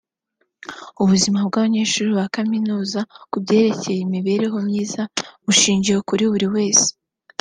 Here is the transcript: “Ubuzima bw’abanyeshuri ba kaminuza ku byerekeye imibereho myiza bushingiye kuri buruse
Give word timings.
“Ubuzima 1.03 1.39
bw’abanyeshuri 1.47 2.09
ba 2.17 2.25
kaminuza 2.35 2.99
ku 3.31 3.37
byerekeye 3.43 3.99
imibereho 4.01 4.57
myiza 4.67 5.01
bushingiye 5.45 5.97
kuri 6.07 6.23
buruse 6.31 6.87